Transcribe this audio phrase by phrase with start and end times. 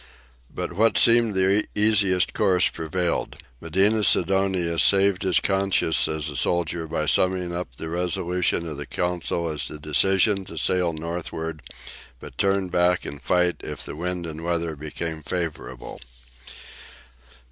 [0.51, 3.35] But what seemed the easiest course prevailed.
[3.59, 8.87] Medina Sidonia saved his conscience as a soldier by summing up the resolution of the
[8.87, 11.61] council as a decision to sail northward,
[12.19, 16.01] but turn back and fight if the wind and weather became favourable.